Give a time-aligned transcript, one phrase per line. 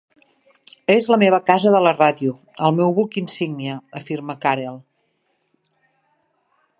[0.93, 2.33] És la meva casa de la ràdio,
[2.69, 4.81] el meu buc insígnia, afirma Karel.